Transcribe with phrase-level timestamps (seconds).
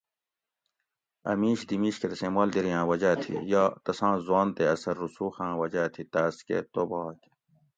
[1.29, 5.51] اۤ میش دی میش کہ تسیں مالدیریاں وجاۤ تھی یا تساں حٔوان تے اثر رسوخاں
[5.61, 7.19] وجاۤ تھی تاس کہ توباک